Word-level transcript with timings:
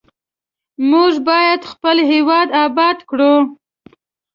موږ 0.91 1.13
باید 1.29 1.61
خپل 1.71 1.97
هیواد 2.11 2.47
آباد 2.65 2.97
کړو. 3.09 3.35